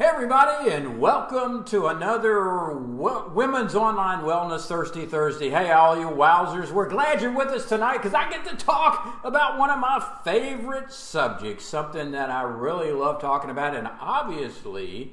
[0.00, 5.50] Hey, everybody, and welcome to another Women's Online Wellness Thirsty Thursday.
[5.50, 9.20] Hey, all you wowzers, we're glad you're with us tonight because I get to talk
[9.24, 15.12] about one of my favorite subjects, something that I really love talking about, and obviously,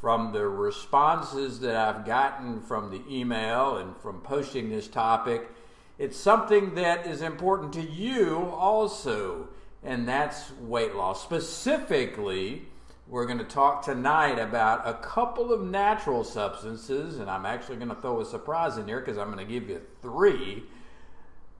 [0.00, 5.50] from the responses that I've gotten from the email and from posting this topic,
[5.98, 9.48] it's something that is important to you also,
[9.82, 11.22] and that's weight loss.
[11.22, 12.68] Specifically,
[13.14, 17.90] we're going to talk tonight about a couple of natural substances, and I'm actually going
[17.90, 20.64] to throw a surprise in here because I'm going to give you three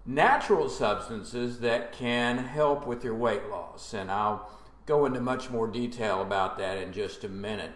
[0.04, 3.94] natural substances that can help with your weight loss.
[3.94, 4.50] And I'll
[4.84, 7.70] go into much more detail about that in just a minute.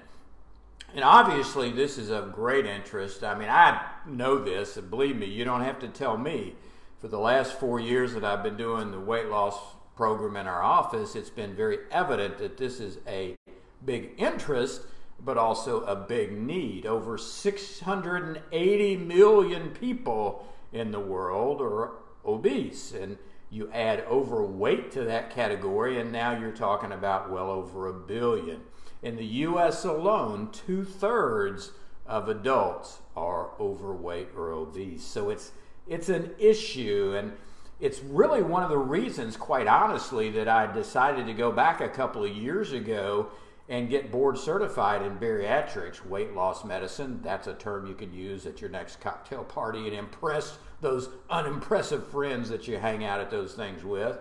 [0.93, 3.23] And obviously, this is of great interest.
[3.23, 6.57] I mean, I know this, and believe me, you don't have to tell me.
[6.99, 9.57] For the last four years that I've been doing the weight loss
[9.95, 13.37] program in our office, it's been very evident that this is a
[13.85, 14.83] big interest,
[15.25, 16.87] but also a big need.
[16.87, 21.93] Over 680 million people in the world are
[22.25, 23.19] obese, and
[23.51, 28.61] you add overweight to that category, and now you're talking about well over a billion.
[29.03, 31.73] In the US alone, two thirds
[32.07, 35.05] of adults are overweight or obese.
[35.05, 35.53] So it's
[35.87, 37.33] it's an issue and
[37.81, 41.89] it's really one of the reasons, quite honestly, that I decided to go back a
[41.89, 43.29] couple of years ago
[43.69, 47.21] and get board certified in bariatrics, weight loss medicine.
[47.23, 52.09] That's a term you can use at your next cocktail party and impress those unimpressive
[52.09, 54.19] friends that you hang out at those things with.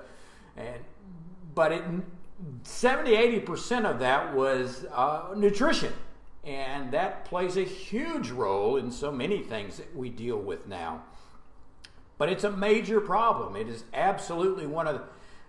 [0.58, 0.81] And
[1.56, 1.84] but it
[2.63, 5.94] 70 80% of that was uh, nutrition.
[6.44, 11.03] And that plays a huge role in so many things that we deal with now.
[12.18, 13.56] But it's a major problem.
[13.56, 15.03] It is absolutely one of the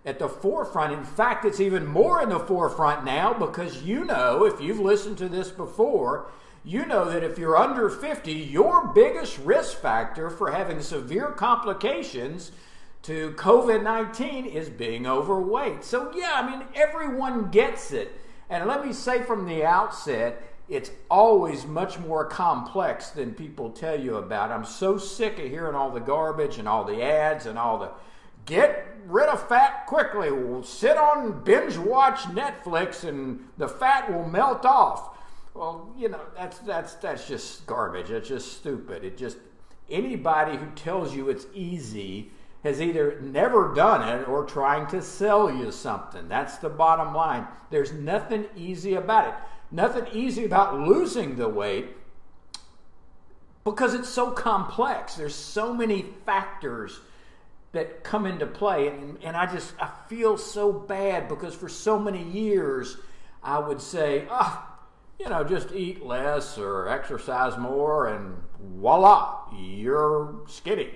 [0.08, 0.94] at the forefront.
[0.94, 5.18] In fact, it's even more in the forefront now because you know, if you've listened
[5.18, 6.30] to this before,
[6.64, 12.52] you know that if you're under 50, your biggest risk factor for having severe complications
[13.02, 15.84] to COVID 19 is being overweight.
[15.84, 18.18] So, yeah, I mean, everyone gets it.
[18.48, 24.00] And let me say from the outset, it's always much more complex than people tell
[24.00, 24.52] you about.
[24.52, 27.90] I'm so sick of hearing all the garbage and all the ads and all the
[28.48, 30.30] get rid of fat quickly.
[30.30, 35.16] We'll sit on binge watch Netflix and the fat will melt off.
[35.54, 38.08] Well, you know, that's that's that's just garbage.
[38.08, 39.04] That's just stupid.
[39.04, 39.38] It just
[39.90, 42.30] anybody who tells you it's easy
[42.64, 46.28] has either never done it or trying to sell you something.
[46.28, 47.46] That's the bottom line.
[47.70, 49.34] There's nothing easy about it.
[49.70, 51.96] Nothing easy about losing the weight
[53.64, 55.14] because it's so complex.
[55.14, 57.00] There's so many factors
[57.72, 58.88] that come into play.
[58.88, 62.96] And, and i just i feel so bad because for so many years
[63.42, 69.40] i would say ah oh, you know just eat less or exercise more and voila
[69.58, 70.90] you're skinny.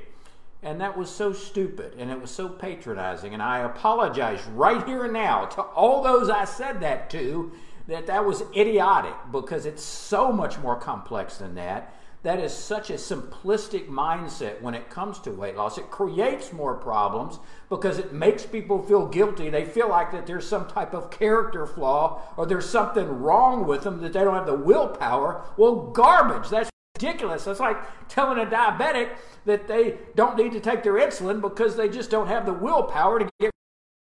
[0.65, 3.34] And that was so stupid and it was so patronizing.
[3.34, 7.53] And i apologize right here and now to all those i said that to
[7.89, 12.88] that that was idiotic because it's so much more complex than that that is such
[12.91, 15.77] a simplistic mindset when it comes to weight loss.
[15.77, 19.50] It creates more problems because it makes people feel guilty.
[19.50, 23.83] They feel like that there's some type of character flaw or there's something wrong with
[23.83, 25.44] them that they don't have the willpower.
[25.56, 26.49] Well, garbage.
[26.49, 27.44] That's ridiculous.
[27.44, 27.78] That's like
[28.09, 32.28] telling a diabetic that they don't need to take their insulin because they just don't
[32.28, 33.51] have the willpower to get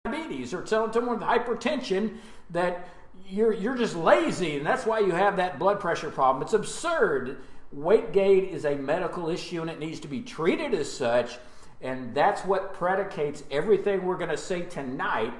[0.06, 2.18] diabetes or telling someone with hypertension
[2.50, 2.88] that
[3.30, 6.42] you're, you're just lazy and that's why you have that blood pressure problem.
[6.42, 7.38] It's absurd.
[7.72, 11.38] Weight gain is a medical issue and it needs to be treated as such.
[11.82, 15.34] And that's what predicates everything we're going to say tonight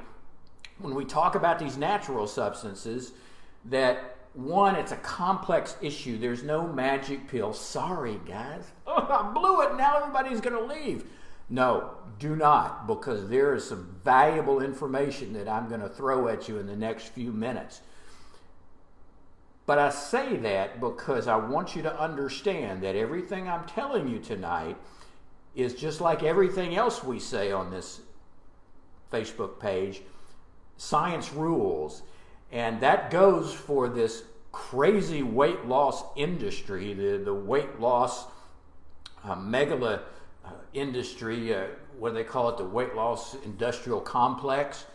[0.80, 3.14] when we talk about these natural substances.
[3.66, 6.18] That one, it's a complex issue.
[6.20, 7.54] There's no magic pill.
[7.54, 8.64] Sorry, guys.
[8.86, 9.76] Oh, I blew it.
[9.76, 11.06] Now everybody's going to leave.
[11.50, 16.50] No, do not, because there is some valuable information that I'm going to throw at
[16.50, 17.82] you in the next few minutes.
[19.68, 24.18] But I say that because I want you to understand that everything I'm telling you
[24.18, 24.78] tonight
[25.56, 28.00] is just like everything else we say on this
[29.12, 30.02] Facebook page
[30.78, 32.02] science rules.
[32.52, 34.24] And that goes for this
[34.54, 38.26] crazy weight loss industry, the, the weight loss
[39.26, 40.00] uh, megala
[40.46, 41.66] uh, industry, uh,
[42.00, 44.86] what do they call it, the weight loss industrial complex,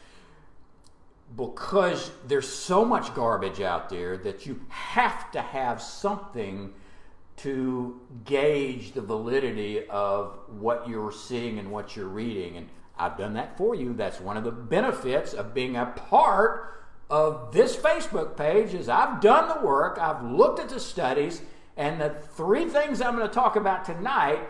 [1.37, 6.73] because there's so much garbage out there that you have to have something
[7.39, 12.57] to gauge the validity of what you're seeing and what you're reading.
[12.57, 12.69] And
[12.99, 13.95] I've done that for you.
[13.95, 19.21] That's one of the benefits of being a part of this Facebook page is I've
[19.21, 21.43] done the work, I've looked at the studies,
[21.77, 24.41] and the three things I'm going to talk about tonight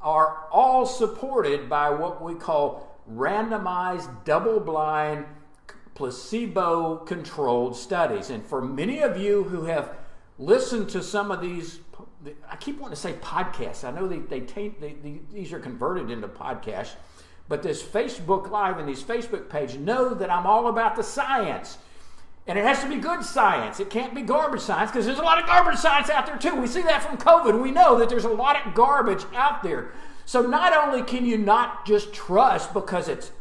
[0.00, 5.26] are all supported by what we call randomized, double blind,
[5.98, 8.30] placebo controlled studies.
[8.30, 9.96] And for many of you who have
[10.38, 11.80] listened to some of these,
[12.48, 13.82] I keep wanting to say podcasts.
[13.82, 16.92] I know they, they, taint, they, they these are converted into podcasts,
[17.48, 21.78] but this Facebook Live and these Facebook pages know that I'm all about the science.
[22.46, 23.80] And it has to be good science.
[23.80, 26.54] It can't be garbage science because there's a lot of garbage science out there too.
[26.54, 27.60] We see that from COVID.
[27.60, 29.90] We know that there's a lot of garbage out there.
[30.24, 33.32] So not only can you not just trust because it's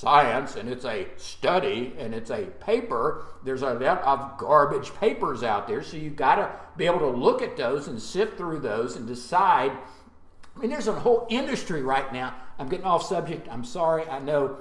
[0.00, 5.42] science and it's a study and it's a paper, there's a lot of garbage papers
[5.42, 5.82] out there.
[5.82, 9.06] So you've got to be able to look at those and sift through those and
[9.06, 9.72] decide.
[10.56, 12.34] I mean, there's a whole industry right now.
[12.58, 13.48] I'm getting off subject.
[13.50, 14.06] I'm sorry.
[14.08, 14.58] I know.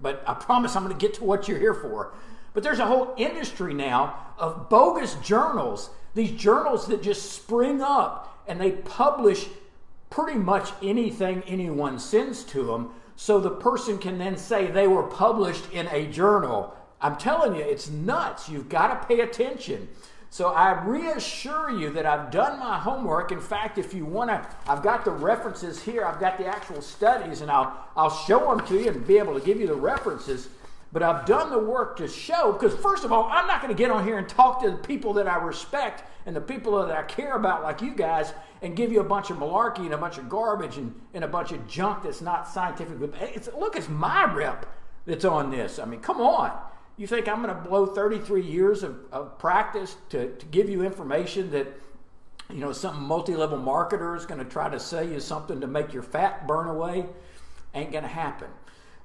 [0.00, 2.12] But I promise I'm going to get to what you're here for
[2.56, 8.42] but there's a whole industry now of bogus journals, these journals that just spring up
[8.48, 9.46] and they publish
[10.08, 15.02] pretty much anything anyone sends to them so the person can then say they were
[15.02, 16.74] published in a journal.
[17.00, 18.48] I'm telling you, it's nuts.
[18.48, 19.88] You've got to pay attention.
[20.28, 23.32] So I reassure you that I've done my homework.
[23.32, 26.04] In fact, if you want to, I've got the references here.
[26.04, 29.34] I've got the actual studies, and I'll I'll show them to you and be able
[29.38, 30.48] to give you the references.
[30.92, 33.78] But I've done the work to show, because first of all, I'm not going to
[33.78, 36.96] get on here and talk to the people that I respect and the people that
[36.96, 39.98] I care about, like you guys, and give you a bunch of malarkey and a
[39.98, 42.96] bunch of garbage and, and a bunch of junk that's not scientific.
[43.34, 44.66] It's, look, it's my rep
[45.04, 45.78] that's on this.
[45.78, 46.56] I mean, come on.
[46.96, 50.82] You think I'm going to blow 33 years of, of practice to, to give you
[50.82, 51.66] information that,
[52.50, 55.66] you know, some multi level marketer is going to try to sell you something to
[55.66, 57.04] make your fat burn away?
[57.74, 58.48] Ain't going to happen.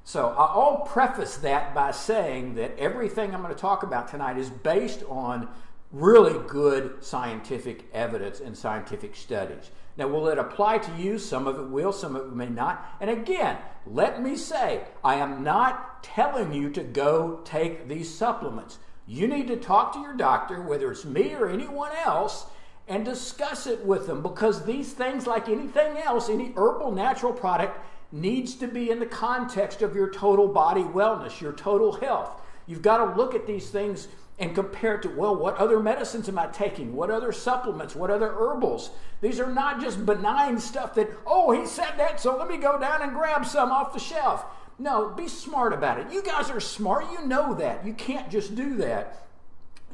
[0.03, 4.49] So I'll preface that by saying that everything I'm going to talk about tonight is
[4.49, 5.47] based on
[5.91, 9.71] really good scientific evidence and scientific studies.
[9.97, 11.19] Now, will it apply to you?
[11.19, 12.85] Some of it will, some of it may not.
[13.01, 18.77] And again, let me say, I am not telling you to go take these supplements.
[19.05, 22.45] You need to talk to your doctor, whether it's me or anyone else,
[22.87, 27.77] and discuss it with them because these things, like anything else, any herbal natural product,
[28.13, 32.41] needs to be in the context of your total body wellness, your total health.
[32.67, 34.07] You've got to look at these things
[34.41, 36.95] and compare it to, well, what other medicines am I taking?
[36.95, 37.95] What other supplements?
[37.95, 38.89] What other herbals?
[39.21, 42.79] These are not just benign stuff that, oh, he said that, so let me go
[42.79, 44.43] down and grab some off the shelf.
[44.79, 46.11] No, be smart about it.
[46.11, 47.05] You guys are smart.
[47.11, 47.85] You know that.
[47.85, 49.27] You can't just do that.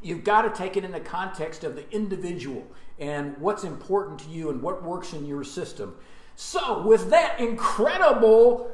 [0.00, 2.66] You've got to take it in the context of the individual
[2.98, 5.94] and what's important to you and what works in your system.
[6.36, 8.70] So, with that incredible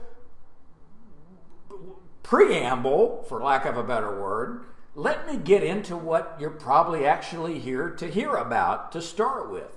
[2.22, 7.58] preamble, for lack of a better word, let me get into what you're probably actually
[7.58, 9.76] here to hear about to start with.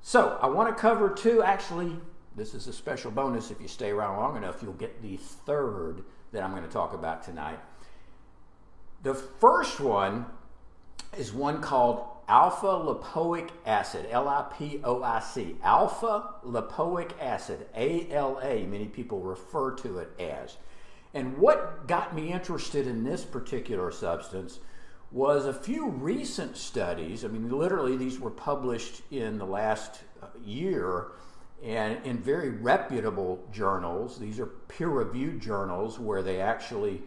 [0.00, 1.96] So, I want to cover two, actually,
[2.34, 3.50] this is a special bonus.
[3.50, 6.94] If you stay around long enough, you'll get the third that I'm going to talk
[6.94, 7.58] about tonight.
[9.02, 10.26] The first one
[11.16, 17.66] is one called alpha lipoic acid, L I P O I C, alpha lipoic acid,
[17.74, 20.56] ALA, many people refer to it as.
[21.14, 24.60] And what got me interested in this particular substance
[25.10, 27.24] was a few recent studies.
[27.24, 31.08] I mean, literally, these were published in the last uh, year
[31.62, 34.18] and in very reputable journals.
[34.18, 37.02] These are peer reviewed journals where they actually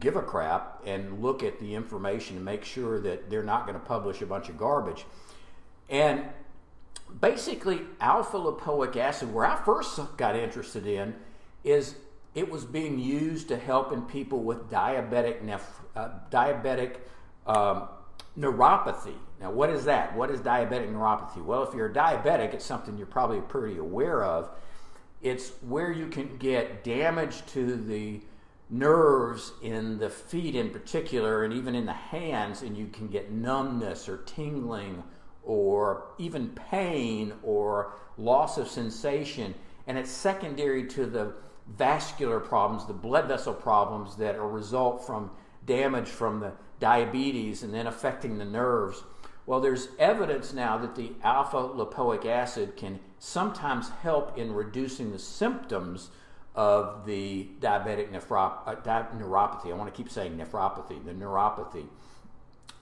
[0.00, 3.78] give a crap and look at the information and make sure that they're not going
[3.78, 5.06] to publish a bunch of garbage.
[5.88, 6.24] And
[7.20, 11.14] basically, alpha lipoic acid, where I first got interested in,
[11.64, 11.94] is
[12.34, 15.60] it was being used to help in people with diabetic
[15.96, 16.96] uh, diabetic
[17.46, 17.88] um,
[18.38, 19.14] neuropathy.
[19.40, 20.14] Now, what is that?
[20.16, 21.44] What is diabetic neuropathy?
[21.44, 24.50] Well, if you're a diabetic, it's something you're probably pretty aware of.
[25.22, 28.20] It's where you can get damage to the
[28.70, 33.32] nerves in the feet in particular and even in the hands and you can get
[33.32, 35.02] numbness or tingling
[35.42, 39.54] or even pain or loss of sensation
[39.86, 41.32] and it's secondary to the
[41.76, 45.30] vascular problems the blood vessel problems that are result from
[45.66, 49.02] damage from the diabetes and then affecting the nerves.
[49.46, 55.18] Well, there's evidence now that the alpha lipoic acid can sometimes help in reducing the
[55.18, 56.10] symptoms
[56.54, 59.70] of the diabetic nephrop- uh, di- neuropathy.
[59.70, 61.86] I want to keep saying nephropathy, the neuropathy.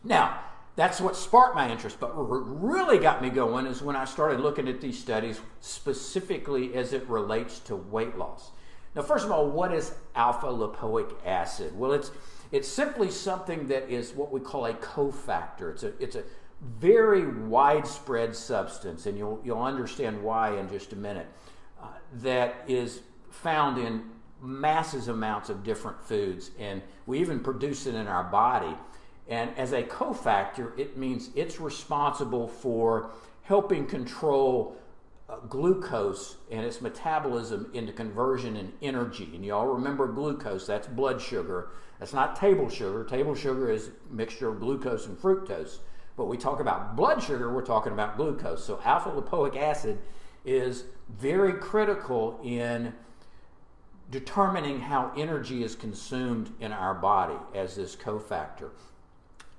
[0.02, 0.40] Now,
[0.76, 1.98] that's what sparked my interest.
[1.98, 6.74] But what really got me going is when I started looking at these studies specifically
[6.74, 8.50] as it relates to weight loss.
[8.96, 11.78] Now, first of all, what is alpha lipoic acid?
[11.78, 12.10] Well, it's
[12.50, 15.70] it's simply something that is what we call a cofactor.
[15.72, 16.24] It's a it's a
[16.80, 21.26] very widespread substance, and you'll you'll understand why in just a minute.
[21.80, 24.02] Uh, that is found in
[24.40, 28.74] masses amounts of different foods, and we even produce it in our body.
[29.28, 33.10] And as a cofactor, it means it's responsible for
[33.42, 34.76] helping control
[35.28, 39.30] uh, glucose and its metabolism into conversion and energy.
[39.34, 41.70] And you all remember glucose, that's blood sugar.
[41.98, 43.04] That's not table sugar.
[43.04, 45.78] Table sugar is a mixture of glucose and fructose.
[46.16, 48.64] But we talk about blood sugar, we're talking about glucose.
[48.64, 49.98] So alpha lipoic acid
[50.44, 52.94] is very critical in
[54.10, 58.70] determining how energy is consumed in our body as this cofactor.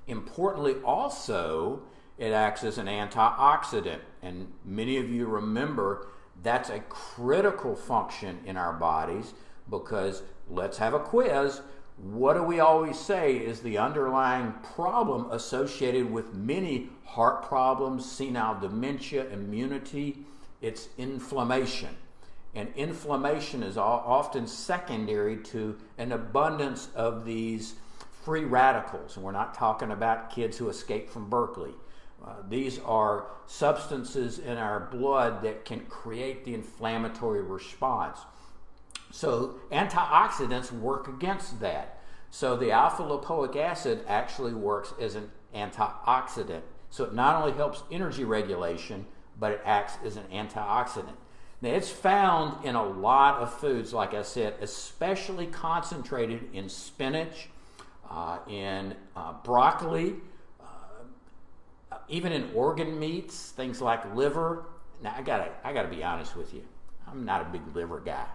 [0.07, 1.81] Importantly, also,
[2.17, 3.99] it acts as an antioxidant.
[4.21, 6.07] And many of you remember
[6.43, 9.33] that's a critical function in our bodies
[9.69, 11.61] because let's have a quiz.
[11.97, 18.59] What do we always say is the underlying problem associated with many heart problems, senile
[18.59, 20.19] dementia, immunity?
[20.61, 21.95] It's inflammation.
[22.53, 27.75] And inflammation is often secondary to an abundance of these
[28.23, 29.15] free radicals.
[29.15, 31.73] And we're not talking about kids who escape from Berkeley.
[32.27, 38.19] Uh, these are substances in our blood that can create the inflammatory response.
[39.11, 42.01] So, antioxidants work against that.
[42.29, 46.63] So, the alpha lipoic acid actually works as an antioxidant.
[46.89, 49.05] So, it not only helps energy regulation,
[49.39, 51.15] but it acts as an antioxidant.
[51.61, 57.47] Now, it's found in a lot of foods, like I said, especially concentrated in spinach,
[58.09, 60.15] uh, in uh, broccoli,
[62.09, 64.65] even in organ meats, things like liver.
[65.01, 66.63] Now, I gotta, I gotta be honest with you.
[67.07, 68.25] I'm not a big liver guy.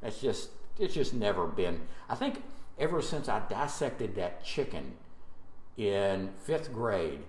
[0.00, 1.80] That's just, it's just never been.
[2.08, 2.42] I think
[2.78, 4.94] ever since I dissected that chicken
[5.76, 7.20] in fifth grade,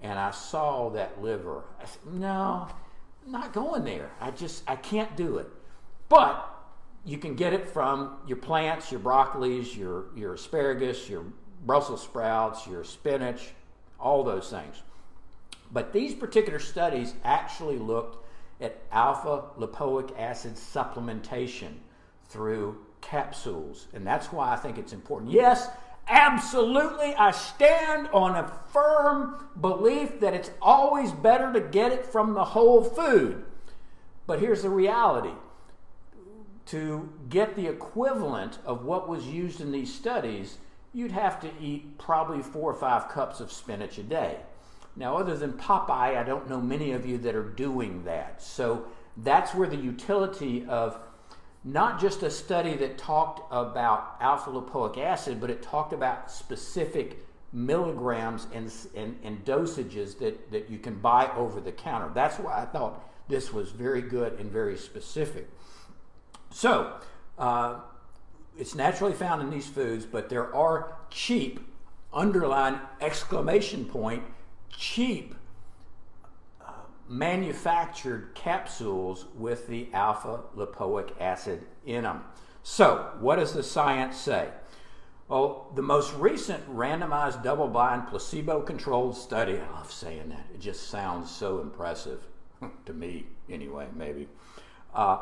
[0.00, 2.68] and I saw that liver, I said, no,
[3.24, 4.10] I'm not going there.
[4.20, 5.48] I just, I can't do it.
[6.08, 6.54] But
[7.04, 11.24] you can get it from your plants, your broccolis, your, your asparagus, your
[11.66, 13.50] Brussels sprouts, your spinach,
[13.98, 14.82] all those things.
[15.70, 18.24] But these particular studies actually looked
[18.60, 21.74] at alpha lipoic acid supplementation
[22.28, 23.86] through capsules.
[23.92, 25.30] And that's why I think it's important.
[25.30, 25.68] Yes,
[26.08, 32.34] absolutely, I stand on a firm belief that it's always better to get it from
[32.34, 33.44] the whole food.
[34.26, 35.32] But here's the reality
[36.66, 40.58] to get the equivalent of what was used in these studies,
[40.92, 44.36] you'd have to eat probably four or five cups of spinach a day.
[44.98, 48.42] Now, other than Popeye, I don't know many of you that are doing that.
[48.42, 48.86] So
[49.16, 50.98] that's where the utility of
[51.62, 57.24] not just a study that talked about alpha lipoic acid, but it talked about specific
[57.52, 62.10] milligrams and, and, and, dosages that, that you can buy over the counter.
[62.12, 65.48] That's why I thought this was very good and very specific.
[66.50, 66.92] So,
[67.38, 67.80] uh,
[68.58, 71.60] it's naturally found in these foods, but there are cheap,
[72.12, 74.24] underline exclamation point,
[74.70, 75.34] cheap
[76.60, 76.72] uh,
[77.08, 82.24] manufactured capsules with the alpha lipoic acid in them.
[82.62, 84.48] So, what does the science say?
[85.28, 90.60] Well, the most recent randomized double blind placebo controlled study, I love saying that, it
[90.60, 92.26] just sounds so impressive
[92.86, 94.28] to me, anyway, maybe.
[94.94, 95.18] Uh,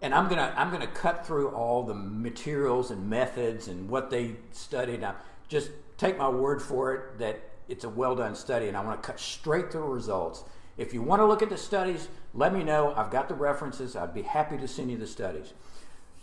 [0.00, 4.36] and I'm gonna I'm gonna cut through all the materials and methods and what they
[4.52, 5.00] studied.
[5.00, 5.16] Now,
[5.48, 9.02] just take my word for it that it's a well done study, and I want
[9.02, 10.44] to cut straight to the results.
[10.76, 12.92] If you want to look at the studies, let me know.
[12.94, 13.96] I've got the references.
[13.96, 15.52] I'd be happy to send you the studies.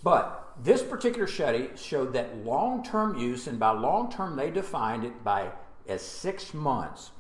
[0.04, 5.06] But this particular study showed that long term use, and by long term they defined
[5.06, 5.52] it by
[5.88, 7.12] as six months,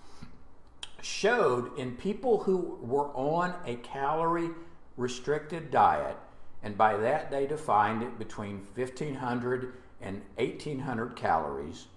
[1.02, 4.52] showed in people who were on a calorie
[4.96, 6.18] restricted diet
[6.64, 11.88] and by that they defined it between 1500 and 1800 calories.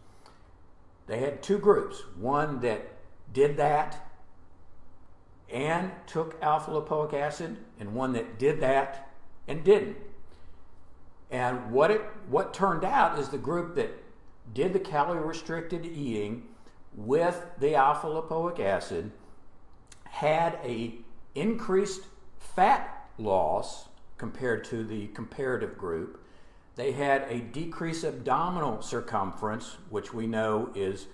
[1.07, 2.83] They had two groups one that
[3.33, 4.09] did that
[5.53, 9.13] and took alpha lipoic acid, and one that did that
[9.47, 9.97] and didn't.
[11.31, 13.91] And what it what turned out is the group that
[14.55, 16.49] did the calorie restricted eating
[16.95, 19.13] with the alpha lipoic acid
[20.05, 20.95] had a
[21.35, 22.03] increased
[22.39, 26.23] fat loss compared to the comparative group.
[26.77, 31.07] They had a decreased abdominal circumference, which we know is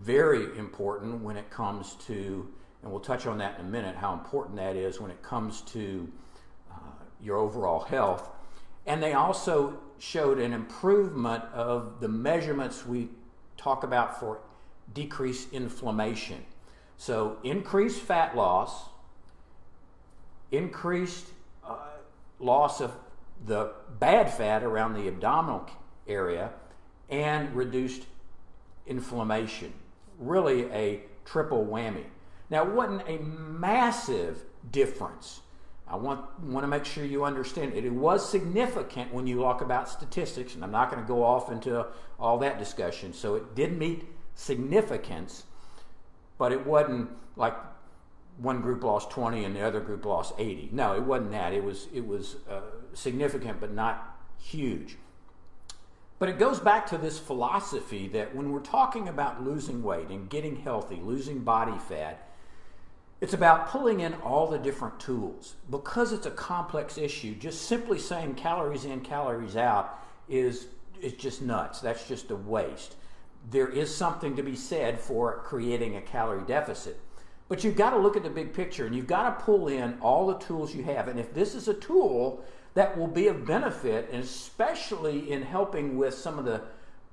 [0.00, 2.48] very important when it comes to,
[2.82, 5.60] and we'll touch on that in a minute, how important that is when it comes
[5.60, 6.10] to
[6.72, 6.76] uh,
[7.22, 8.30] your overall health.
[8.86, 13.10] And they also showed an improvement of the measurements we
[13.58, 14.40] talk about for
[14.94, 16.44] decreased inflammation.
[16.96, 18.88] So, increased fat loss,
[20.50, 21.26] increased
[21.66, 21.76] uh,
[22.38, 22.92] loss of
[23.46, 25.68] the bad fat around the abdominal
[26.06, 26.50] area,
[27.10, 28.04] and reduced
[28.86, 29.72] inflammation.
[30.18, 32.04] Really, a triple whammy.
[32.50, 35.40] Now, it wasn't a massive difference.
[35.86, 37.84] I want, want to make sure you understand it.
[37.84, 41.50] It was significant when you talk about statistics, and I'm not going to go off
[41.50, 41.86] into
[42.18, 43.12] all that discussion.
[43.12, 45.44] So it did meet significance,
[46.38, 47.54] but it wasn't like
[48.38, 50.70] one group lost 20 and the other group lost 80.
[50.72, 51.52] No, it wasn't that.
[51.52, 52.60] It was it was uh,
[52.92, 54.96] significant, but not huge.
[56.18, 60.28] But it goes back to this philosophy that when we're talking about losing weight and
[60.30, 62.28] getting healthy, losing body fat,
[63.20, 65.54] it's about pulling in all the different tools.
[65.70, 70.68] Because it's a complex issue, just simply saying calories in, calories out is,
[71.00, 71.80] is just nuts.
[71.80, 72.96] That's just a waste
[73.50, 76.98] there is something to be said for creating a calorie deficit.
[77.48, 79.98] But you've got to look at the big picture and you've got to pull in
[80.00, 81.08] all the tools you have.
[81.08, 85.96] And if this is a tool that will be of benefit, and especially in helping
[85.96, 86.62] with some of the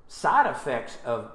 [0.08, 1.32] side effects of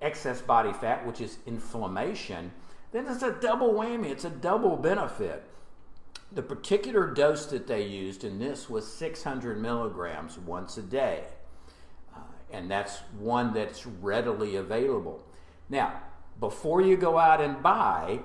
[0.00, 2.52] excess body fat, which is inflammation,
[2.92, 4.10] then it's a double whammy.
[4.10, 5.44] It's a double benefit.
[6.32, 11.24] The particular dose that they used in this was 600 milligrams once a day
[12.14, 15.22] uh, and that's one that's readily available.
[15.68, 16.02] Now,
[16.40, 18.20] before you go out and buy,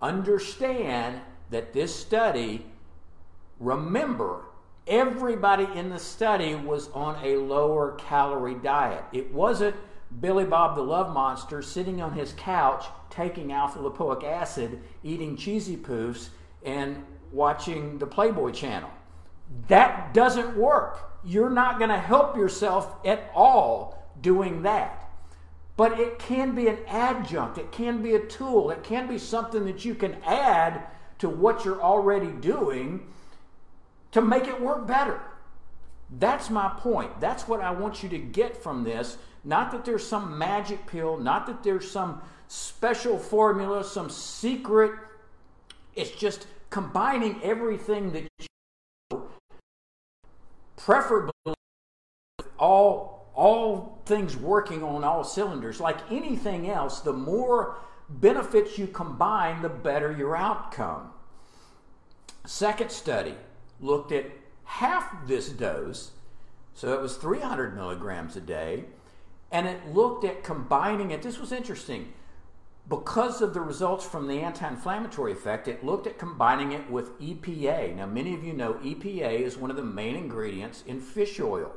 [0.00, 2.66] understand that this study,
[3.58, 4.46] remember,
[4.86, 9.04] everybody in the study was on a lower calorie diet.
[9.12, 9.76] It wasn't
[10.20, 15.76] Billy Bob the Love Monster sitting on his couch taking alpha lipoic acid, eating cheesy
[15.76, 16.28] poofs,
[16.64, 18.90] and watching the Playboy channel.
[19.68, 25.03] That doesn't work you're not going to help yourself at all doing that.
[25.76, 29.64] But it can be an adjunct, it can be a tool, it can be something
[29.66, 30.86] that you can add
[31.18, 33.08] to what you're already doing
[34.12, 35.20] to make it work better.
[36.18, 37.20] That's my point.
[37.20, 39.18] That's what I want you to get from this.
[39.42, 44.92] Not that there's some magic pill, not that there's some special formula, some secret.
[45.94, 48.28] It's just combining everything that
[49.10, 49.22] you
[50.76, 51.32] preferably
[52.58, 57.76] all all things working on all cylinders like anything else the more
[58.08, 61.10] benefits you combine the better your outcome
[62.46, 63.34] second study
[63.80, 64.26] looked at
[64.64, 66.12] half this dose
[66.74, 68.84] so it was 300 milligrams a day
[69.50, 72.12] and it looked at combining it this was interesting
[72.88, 77.18] because of the results from the anti inflammatory effect, it looked at combining it with
[77.18, 77.96] EPA.
[77.96, 81.72] Now, many of you know EPA is one of the main ingredients in fish oil.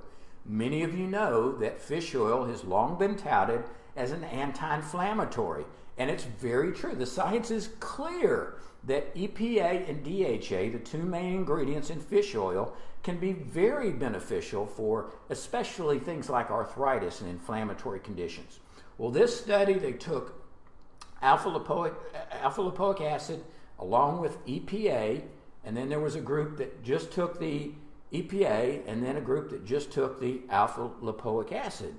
[0.48, 3.64] Many of you know that fish oil has long been touted
[3.98, 5.66] as an anti inflammatory,
[5.98, 6.96] and it's very true.
[6.96, 8.56] The science is clear
[8.86, 14.66] that EPA and DHA, the two main ingredients in fish oil, can be very beneficial
[14.66, 18.60] for especially things like arthritis and inflammatory conditions.
[18.98, 20.42] Well, this study, they took
[21.22, 21.94] alpha lipoic,
[22.32, 23.44] alpha lipoic acid
[23.80, 25.24] along with EPA,
[25.66, 27.72] and then there was a group that just took the
[28.14, 31.96] EPA, and then a group that just took the alpha lipoic acid.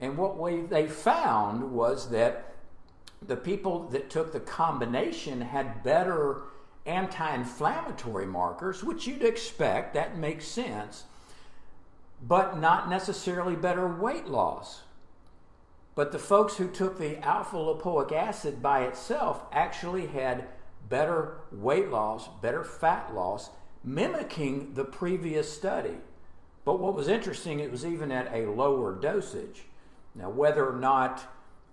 [0.00, 2.54] And what we, they found was that
[3.26, 6.44] the people that took the combination had better
[6.86, 11.04] anti inflammatory markers, which you'd expect, that makes sense,
[12.22, 14.82] but not necessarily better weight loss.
[15.94, 20.46] But the folks who took the alpha lipoic acid by itself actually had
[20.88, 23.50] better weight loss, better fat loss,
[23.82, 25.96] mimicking the previous study.
[26.64, 29.62] But what was interesting, it was even at a lower dosage.
[30.14, 31.24] Now, whether or not,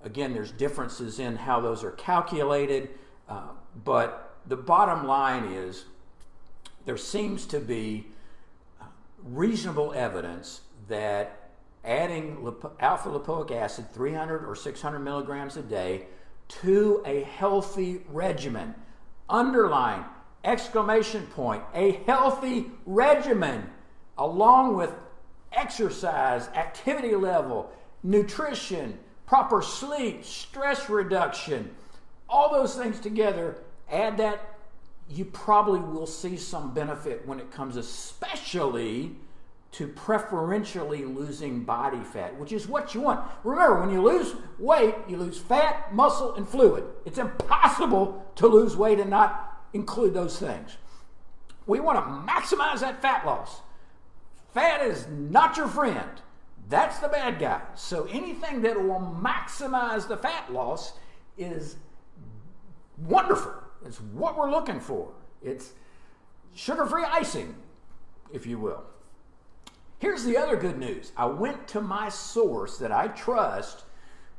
[0.04, 2.90] again, there's differences in how those are calculated,
[3.28, 3.50] uh,
[3.84, 5.86] but the bottom line is
[6.86, 8.08] there seems to be
[9.24, 11.50] reasonable evidence that
[11.84, 16.06] adding alpha lipoic acid, 300 or 600 milligrams a day,
[16.48, 18.74] to a healthy regimen.
[19.30, 20.06] Underline,
[20.48, 23.70] exclamation point, a healthy regimen,
[24.18, 24.92] along with
[25.52, 27.70] exercise, activity level,
[28.02, 31.70] nutrition, proper sleep, stress reduction,
[32.30, 33.58] all those things together,
[33.92, 34.54] add that,
[35.10, 39.16] you probably will see some benefit when it comes, especially
[39.72, 43.26] to preferentially losing body fat, which is what you want.
[43.44, 46.84] Remember, when you lose weight, you lose fat, muscle, and fluid.
[47.06, 50.78] It's impossible to lose weight and not include those things.
[51.66, 53.62] We want to maximize that fat loss.
[54.54, 56.22] Fat is not your friend.
[56.70, 57.62] That's the bad guy.
[57.76, 60.94] So anything that will maximize the fat loss
[61.38, 61.78] is
[62.98, 63.54] wonderful.
[63.86, 65.12] It's what we're looking for.
[65.42, 65.74] It's
[66.54, 67.56] sugar free icing,
[68.34, 68.84] if you will.
[70.00, 73.84] Here's the other good news I went to my source that I trust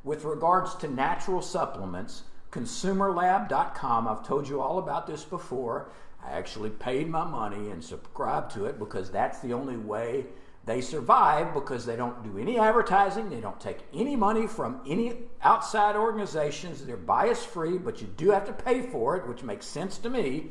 [0.05, 4.09] with regards to natural supplements, consumerlab.com.
[4.09, 5.91] I've told you all about this before.
[6.25, 10.27] I actually paid my money and subscribed to it because that's the only way
[10.69, 15.15] they survive because they don't do any advertising, they don't take any money from any
[15.43, 16.85] outside organizations.
[16.85, 20.11] They're bias free, but you do have to pay for it, which makes sense to
[20.11, 20.51] me.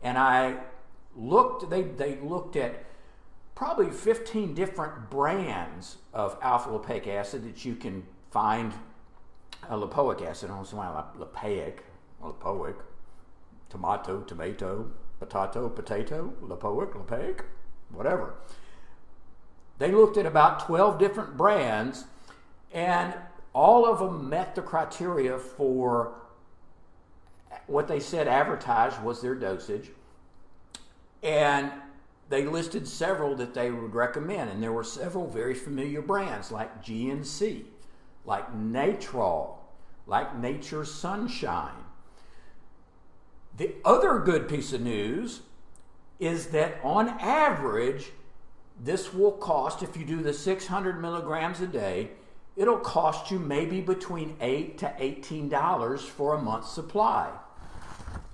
[0.00, 0.58] And I
[1.16, 2.84] looked, they, they looked at
[3.56, 8.72] probably 15 different brands of alpha lipoic acid that you can find
[9.68, 11.78] a lipoic acid some lipoic,
[12.22, 12.76] lipoic,
[13.70, 17.40] tomato, tomato, potato, potato, lipoic, lipoic,
[17.90, 18.34] whatever.
[19.78, 22.04] They looked at about 12 different brands,
[22.72, 23.14] and
[23.52, 26.14] all of them met the criteria for
[27.66, 29.90] what they said advertised was their dosage.
[31.22, 31.70] And
[32.28, 36.82] they listed several that they would recommend, and there were several very familiar brands like
[36.82, 37.64] GNC,
[38.24, 39.56] like Natrol,
[40.06, 41.84] like nature's Sunshine.
[43.56, 45.40] The other good piece of news
[46.18, 48.10] is that on average,
[48.80, 52.10] this will cost, if you do the 600 milligrams a day,
[52.56, 57.30] it'll cost you maybe between 8 to $18 for a month's supply.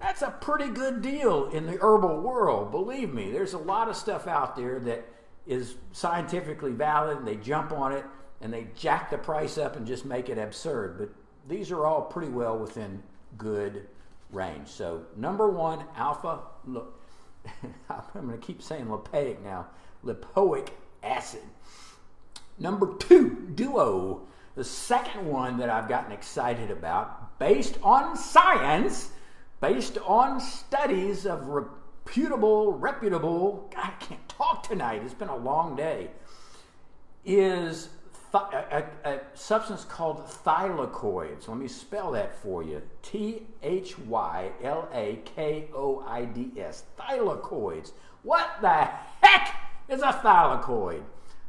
[0.01, 2.71] That's a pretty good deal in the herbal world.
[2.71, 5.05] Believe me, there's a lot of stuff out there that
[5.47, 8.05] is scientifically valid and they jump on it
[8.41, 10.99] and they jack the price up and just make it absurd.
[10.99, 11.11] But
[11.49, 13.03] these are all pretty well within
[13.37, 13.87] good
[14.31, 14.69] range.
[14.69, 17.03] So, number one, alpha, look,
[17.91, 19.67] I'm going to keep saying lipoic now
[20.05, 20.69] lipoic
[21.03, 21.43] acid.
[22.59, 24.23] Number two, Duo.
[24.55, 29.11] The second one that I've gotten excited about, based on science,
[29.61, 35.77] based on studies of reputable, reputable, God, I can't talk tonight, it's been a long
[35.77, 36.11] day,
[37.25, 37.89] is
[38.35, 41.49] a, a, substance called thylakoids.
[41.49, 46.53] Let me spell that for you T H Y L A K O I D
[46.59, 46.85] S.
[46.99, 47.93] Thylakoids.
[48.23, 48.89] What the
[49.23, 49.55] heck
[49.89, 51.03] is a thylakoid.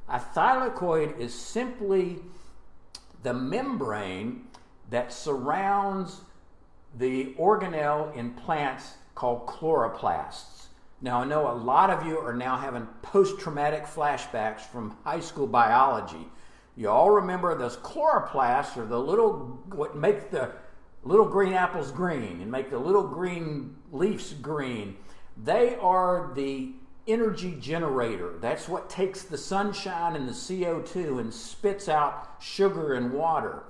[0.08, 2.20] A thylakoid is simply
[3.24, 4.46] the membrane
[4.90, 6.22] that surrounds
[6.98, 10.68] the organelle in plants called chloroplasts.
[11.02, 15.20] Now, I know a lot of you are now having post traumatic flashbacks from high
[15.20, 16.28] school biology.
[16.80, 20.54] You all remember those chloroplasts are the little, what make the
[21.04, 24.96] little green apples green and make the little green leaves green.
[25.36, 26.72] They are the
[27.06, 28.36] energy generator.
[28.40, 33.64] That's what takes the sunshine and the CO2 and spits out sugar and water.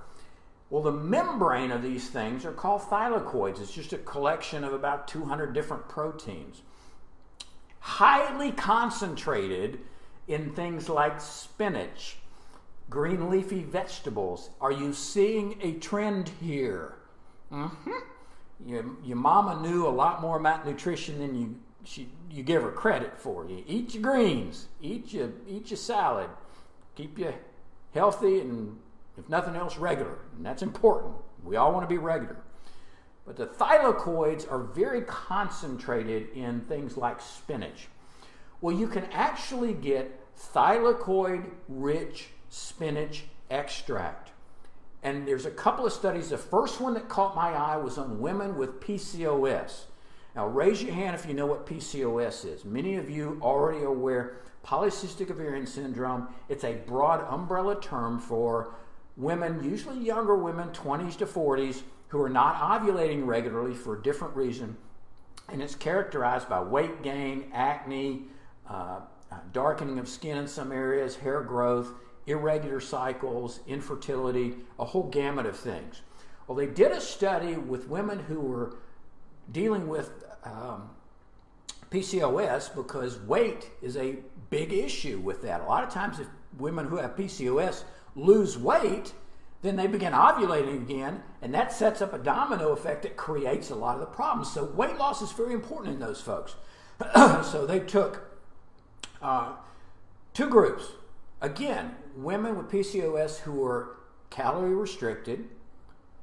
[0.68, 3.60] Well, the membrane of these things are called thylakoids.
[3.60, 6.62] It's just a collection of about 200 different proteins.
[7.80, 9.80] Highly concentrated
[10.28, 12.19] in things like spinach,
[12.90, 14.50] green leafy vegetables.
[14.60, 16.96] Are you seeing a trend here?
[17.50, 17.90] Mm-hmm.
[18.66, 22.70] Your, your mama knew a lot more about nutrition than you she, you give her
[22.70, 23.48] credit for.
[23.48, 26.28] You eat your greens, eat your, eat your salad,
[26.94, 27.32] keep you
[27.94, 28.78] healthy, and
[29.16, 30.18] if nothing else, regular.
[30.36, 31.14] And that's important.
[31.42, 32.36] We all want to be regular.
[33.26, 37.88] But the thylakoids are very concentrated in things like spinach.
[38.60, 44.32] Well, you can actually get thylakoid rich spinach extract.
[45.02, 46.28] And there's a couple of studies.
[46.28, 49.84] The first one that caught my eye was on women with PCOS.
[50.36, 52.64] Now, raise your hand if you know what PCOS is.
[52.64, 56.28] Many of you already are aware polycystic ovarian syndrome.
[56.48, 58.74] It's a broad umbrella term for
[59.16, 64.36] women, usually younger women, 20s to 40s, who are not ovulating regularly for a different
[64.36, 64.76] reason.
[65.48, 68.24] And it's characterized by weight gain, acne,
[68.68, 69.00] uh,
[69.32, 71.92] uh darkening of skin in some areas, hair growth,
[72.26, 76.02] irregular cycles, infertility, a whole gamut of things.
[76.46, 78.76] Well, they did a study with women who were
[79.50, 80.90] dealing with um,
[81.90, 85.60] PCOS because weight is a big issue with that.
[85.60, 86.26] A lot of times, if
[86.58, 89.12] women who have PCOS lose weight,
[89.62, 93.74] then they begin ovulating again, and that sets up a domino effect that creates a
[93.74, 94.50] lot of the problems.
[94.52, 96.54] So, weight loss is very important in those folks.
[97.14, 98.38] so, they took
[99.20, 99.52] uh,
[100.32, 100.84] two groups.
[101.42, 103.96] Again, women with PCOS who were
[104.30, 105.48] calorie restricted,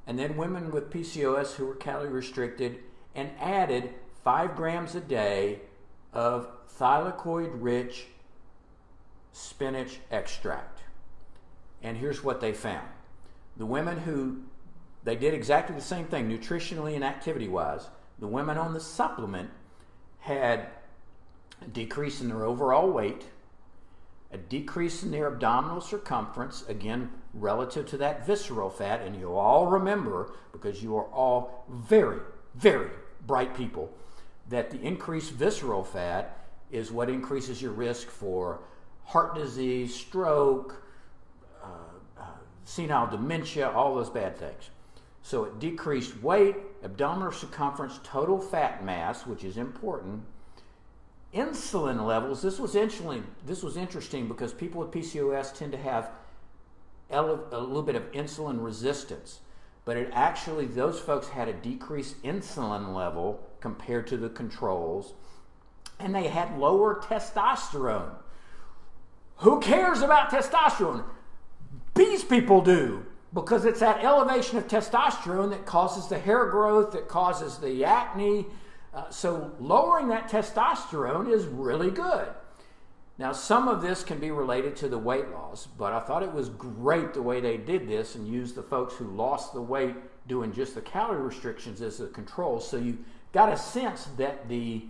[0.06, 2.78] and then women with PCOS who were calorie restricted
[3.14, 5.60] and added five grams a day
[6.12, 6.48] of
[6.78, 8.06] thylakoid rich
[9.32, 10.80] spinach extract.
[11.82, 12.88] And here's what they found
[13.56, 14.42] the women who
[15.04, 17.88] they did exactly the same thing nutritionally and activity wise.
[18.18, 19.50] The women on the supplement
[20.20, 20.68] had
[21.62, 23.24] a decrease in their overall weight,
[24.30, 29.00] a decrease in their abdominal circumference, again, relative to that visceral fat.
[29.02, 32.20] And you all remember, because you are all very,
[32.54, 32.90] very
[33.26, 33.90] bright people,
[34.48, 38.60] that the increased visceral fat is what increases your risk for
[39.04, 40.82] heart disease, stroke,
[41.62, 41.66] uh,
[42.20, 42.24] uh,
[42.64, 44.68] senile dementia, all those bad things.
[45.22, 50.22] So it decreased weight, abdominal circumference, total fat mass, which is important.
[51.34, 52.40] Insulin levels.
[52.40, 53.22] This was insulin.
[53.44, 56.10] This was interesting because people with PCOS tend to have
[57.10, 59.40] a little bit of insulin resistance,
[59.84, 65.14] but it actually those folks had a decreased insulin level compared to the controls,
[65.98, 68.10] and they had lower testosterone.
[69.38, 71.04] Who cares about testosterone?
[71.94, 77.08] These people do because it's that elevation of testosterone that causes the hair growth, that
[77.08, 78.46] causes the acne.
[78.94, 82.28] Uh, so, lowering that testosterone is really good.
[83.18, 86.32] Now, some of this can be related to the weight loss, but I thought it
[86.32, 89.96] was great the way they did this and used the folks who lost the weight
[90.26, 92.60] doing just the calorie restrictions as a control.
[92.60, 92.98] So, you
[93.32, 94.84] got a sense that the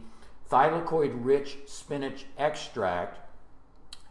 [0.50, 3.18] thylakoid rich spinach extract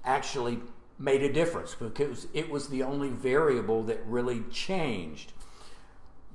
[0.04, 0.60] actually
[1.00, 5.34] made a difference because it was the only variable that really changed.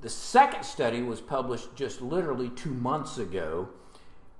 [0.02, 3.68] The second study was published just literally two months ago,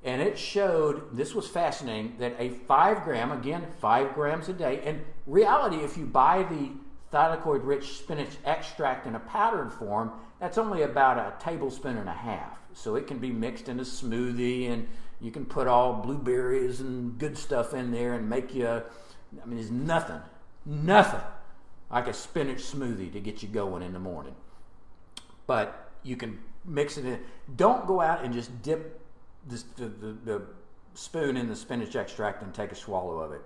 [0.04, 4.82] and it showed this was fascinating that a five gram, again, five grams a day,
[4.84, 6.70] and reality, if you buy the
[7.16, 12.12] thylakoid rich spinach extract in a powdered form, that's only about a tablespoon and a
[12.12, 12.58] half.
[12.74, 14.88] So it can be mixed in a smoothie, and
[15.20, 18.84] you can put all blueberries and good stuff in there and make you a
[19.40, 20.20] I mean, there's nothing,
[20.66, 21.20] nothing
[21.90, 24.34] like a spinach smoothie to get you going in the morning.
[25.52, 27.20] But you can mix it in.
[27.56, 28.98] Don't go out and just dip
[29.46, 30.42] the, the, the
[30.94, 33.42] spoon in the spinach extract and take a swallow of it.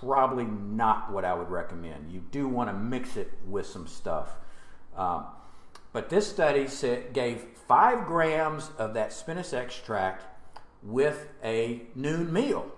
[0.00, 2.10] Probably not what I would recommend.
[2.10, 4.30] You do want to mix it with some stuff.
[4.96, 5.26] Um,
[5.92, 10.24] but this study said, gave five grams of that spinach extract
[10.82, 12.72] with a noon meal.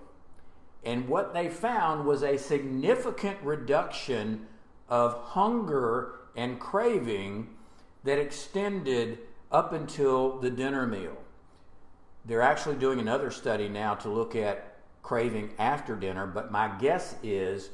[0.83, 4.45] And what they found was a significant reduction
[4.89, 7.47] of hunger and craving
[8.03, 9.19] that extended
[9.51, 11.17] up until the dinner meal.
[12.25, 17.15] They're actually doing another study now to look at craving after dinner, but my guess
[17.21, 17.69] is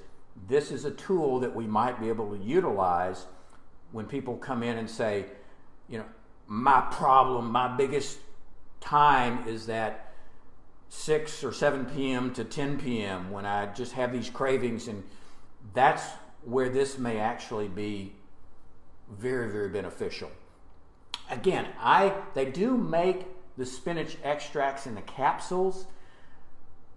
[0.48, 3.26] this is a tool that we might be able to utilize
[3.92, 5.26] when people come in and say,
[5.88, 6.06] you know,
[6.48, 8.18] my problem, my biggest
[8.80, 10.14] time is that
[10.90, 12.34] 6 or 7 p.m.
[12.34, 13.30] to 10 p.m.
[13.32, 15.04] when I just have these cravings, and
[15.74, 16.04] that's
[16.44, 18.14] where this may actually be
[19.18, 20.30] very, very beneficial.
[21.30, 23.26] Again, I they do make
[23.58, 25.86] the spinach extracts in the capsules.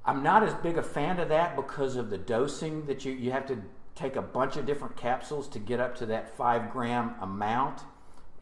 [0.05, 3.31] I'm not as big a fan of that because of the dosing that you, you
[3.31, 3.63] have to
[3.95, 7.83] take a bunch of different capsules to get up to that five gram amount.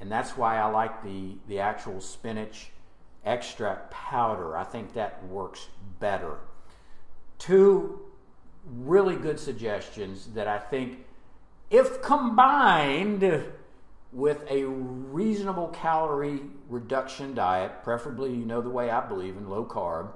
[0.01, 2.71] And that's why I like the, the actual spinach
[3.25, 4.57] extract powder.
[4.57, 6.39] I think that works better.
[7.39, 8.01] Two
[8.65, 11.05] really good suggestions that I think,
[11.71, 13.45] if combined
[14.13, 19.65] with a reasonable calorie reduction diet, preferably, you know, the way I believe in low
[19.65, 20.11] carb,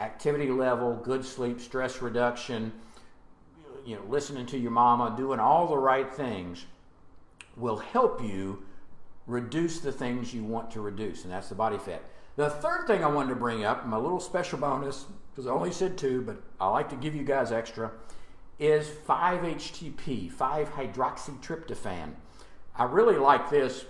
[0.00, 2.72] activity level, good sleep, stress reduction,
[3.86, 6.66] you know, listening to your mama, doing all the right things
[7.56, 8.64] will help you
[9.26, 12.02] reduce the things you want to reduce, and that's the body fat.
[12.36, 15.70] The third thing I wanted to bring up, my little special bonus, because I only
[15.70, 17.92] said two, but I like to give you guys extra,
[18.58, 22.14] is 5-HTP, 5-hydroxytryptophan.
[22.76, 23.84] I really like this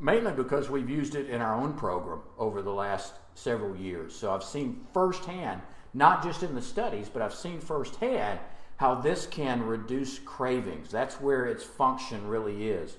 [0.00, 4.14] mainly because we've used it in our own program over the last several years.
[4.14, 5.62] So I've seen firsthand,
[5.94, 8.38] not just in the studies, but I've seen firsthand
[8.76, 10.90] how this can reduce cravings.
[10.90, 12.96] That's where its function really is.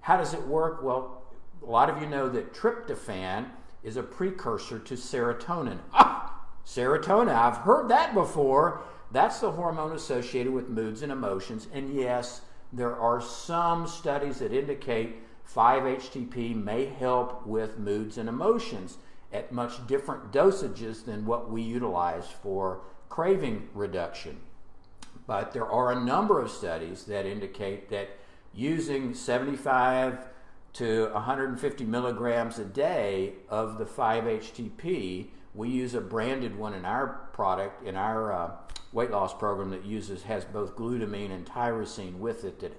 [0.00, 0.82] How does it work?
[0.82, 1.22] Well,
[1.62, 3.46] a lot of you know that tryptophan
[3.82, 5.78] is a precursor to serotonin.
[5.92, 8.82] Ah, serotonin, I've heard that before.
[9.12, 11.68] That's the hormone associated with moods and emotions.
[11.72, 12.42] And yes,
[12.72, 15.16] there are some studies that indicate
[15.52, 18.98] 5-HTP may help with moods and emotions
[19.32, 24.38] at much different dosages than what we utilize for craving reduction.
[25.26, 28.10] But there are a number of studies that indicate that
[28.54, 30.26] using 75
[30.74, 37.28] to 150 milligrams a day of the 5-HTP, we use a branded one in our
[37.32, 38.50] product, in our uh,
[38.92, 42.72] weight loss program that uses, has both glutamine and tyrosine with it that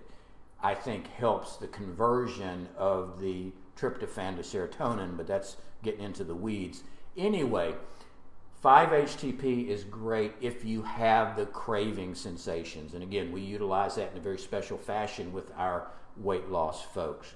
[0.62, 6.36] I think helps the conversion of the tryptophan to serotonin, but that's getting into the
[6.36, 6.84] weeds.
[7.18, 7.74] Anyway,
[8.64, 12.94] 5-HTP is great if you have the craving sensations.
[12.94, 17.34] And again, we utilize that in a very special fashion with our weight loss folks.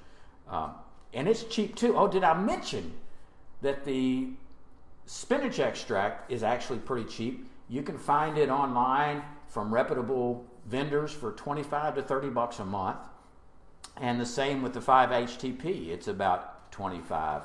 [0.47, 0.71] Um,
[1.13, 1.97] and it's cheap too.
[1.97, 2.93] Oh, did I mention
[3.61, 4.29] that the
[5.07, 7.47] spinach extract is actually pretty cheap?
[7.69, 12.99] You can find it online from reputable vendors for 25 to 30 bucks a month.
[13.97, 15.89] And the same with the 5-HTP.
[15.89, 17.43] It's about 25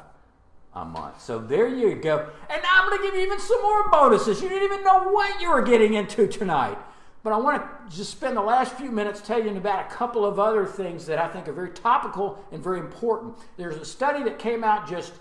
[0.74, 1.20] a month.
[1.20, 2.28] So there you go.
[2.48, 4.42] And now I'm going to give you even some more bonuses.
[4.42, 6.78] You didn't even know what you were getting into tonight.
[7.22, 10.24] But I want to just spend the last few minutes telling you about a couple
[10.24, 13.37] of other things that I think are very topical and very important.
[13.56, 15.12] There's a study that came out just,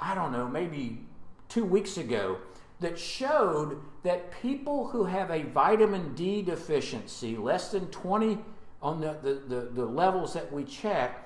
[0.00, 0.98] I don't know, maybe
[1.48, 2.38] two weeks ago
[2.80, 8.38] that showed that people who have a vitamin D deficiency, less than 20
[8.82, 11.24] on the, the, the, the levels that we check,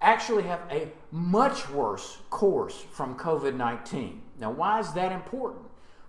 [0.00, 4.22] actually have a much worse course from COVID 19.
[4.40, 5.64] Now, why is that important?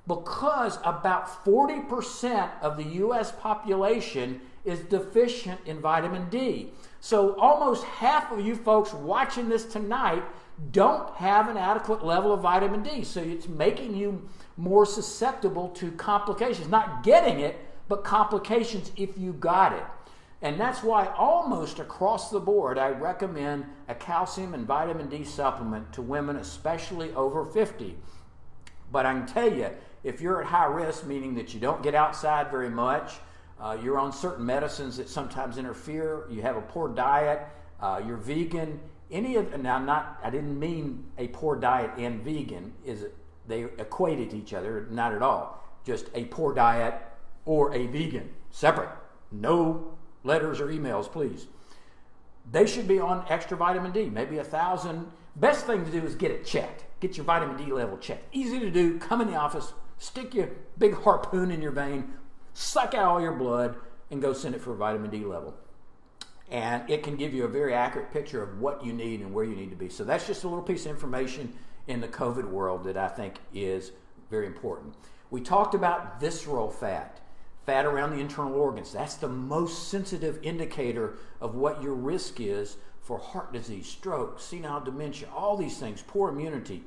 [0.07, 3.31] Because about 40% of the U.S.
[3.31, 6.71] population is deficient in vitamin D.
[6.99, 10.23] So, almost half of you folks watching this tonight
[10.71, 13.03] don't have an adequate level of vitamin D.
[13.03, 14.27] So, it's making you
[14.59, 16.67] more susceptible to complications.
[16.67, 19.83] Not getting it, but complications if you got it.
[20.41, 25.91] And that's why almost across the board, I recommend a calcium and vitamin D supplement
[25.93, 27.97] to women, especially over 50.
[28.91, 29.69] But I can tell you,
[30.03, 33.13] if you're at high risk, meaning that you don't get outside very much,
[33.59, 37.41] uh, you're on certain medicines that sometimes interfere, you have a poor diet,
[37.81, 38.79] uh, you're vegan,
[39.11, 43.05] any of now not I didn't mean a poor diet and vegan is
[43.49, 45.63] they equated each other, not at all.
[45.85, 47.01] Just a poor diet
[47.45, 48.89] or a vegan, separate.
[49.31, 51.47] No letters or emails, please.
[52.51, 55.11] They should be on extra vitamin D, maybe a thousand.
[55.35, 56.85] Best thing to do is get it checked.
[56.99, 58.33] Get your vitamin D level checked.
[58.33, 58.99] Easy to do.
[58.99, 62.13] Come in the office, stick your big harpoon in your vein,
[62.53, 63.75] suck out all your blood,
[64.11, 65.55] and go send it for a vitamin D level.
[66.51, 69.45] And it can give you a very accurate picture of what you need and where
[69.45, 69.89] you need to be.
[69.89, 71.53] So that's just a little piece of information
[71.89, 73.91] in the COVID world that I think is
[74.29, 74.95] very important.
[75.31, 77.19] We talked about visceral fat
[77.65, 78.93] fat around the internal organs.
[78.93, 84.81] That's the most sensitive indicator of what your risk is for heart disease, stroke, senile
[84.81, 86.83] dementia, all these things, poor immunity.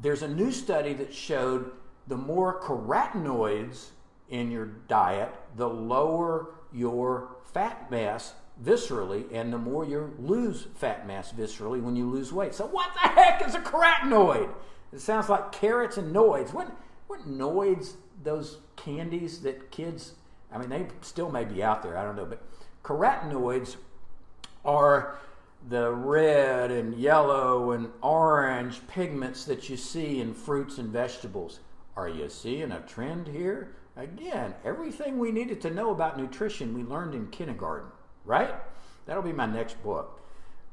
[0.00, 1.72] There's a new study that showed
[2.06, 3.86] the more carotenoids
[4.28, 11.06] in your diet, the lower your fat mass viscerally, and the more you lose fat
[11.06, 12.54] mass viscerally when you lose weight.
[12.54, 14.50] So, what the heck is a carotenoid?
[14.92, 16.52] It sounds like carrots and noids.
[16.52, 16.70] What,
[17.08, 20.12] what noids those candies that kids,
[20.52, 22.42] I mean, they still may be out there, I don't know, but
[22.84, 23.76] carotenoids
[24.64, 25.18] are
[25.68, 31.60] the red and yellow and orange pigments that you see in fruits and vegetables.
[31.96, 33.74] Are you seeing a trend here?
[33.96, 37.90] Again, everything we needed to know about nutrition we learned in kindergarten,
[38.24, 38.54] right?
[39.06, 40.20] That'll be my next book.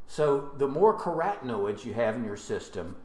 [0.07, 2.97] So, the more carotenoids you have in your system,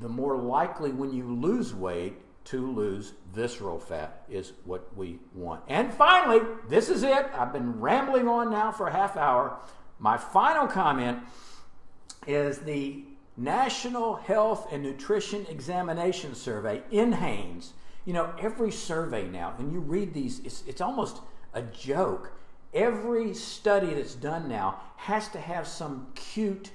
[0.00, 2.14] the more likely when you lose weight
[2.44, 5.62] to lose visceral fat is what we want.
[5.68, 7.26] And finally, this is it.
[7.34, 9.58] I've been rambling on now for a half hour.
[9.98, 11.20] My final comment
[12.26, 13.04] is the
[13.36, 17.70] National Health and Nutrition Examination Survey, NHANES.
[18.04, 21.20] You know, every survey now, and you read these, it's, it's almost
[21.54, 22.32] a joke.
[22.74, 26.70] Every study that's done now has to have some cute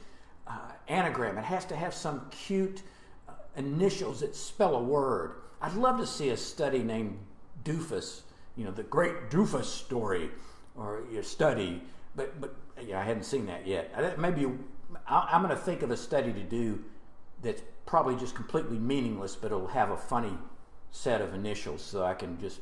[0.47, 2.82] uh, anagram, it has to have some cute
[3.28, 5.34] uh, initials that spell a word.
[5.62, 7.20] I'd love to see a study named
[7.64, 8.22] Doofus,
[8.56, 10.32] you know, the great Doofus story
[10.76, 11.84] or your study,
[12.16, 14.18] but but yeah, I hadn't seen that yet.
[14.18, 14.45] Maybe
[15.08, 16.84] I'm going to think of a study to do
[17.41, 20.38] that's probably just completely meaningless, but it'll have a funny
[20.91, 22.62] set of initials so I can just